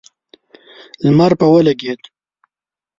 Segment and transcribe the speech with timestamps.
[1.03, 2.01] لمر پرې ولګېد.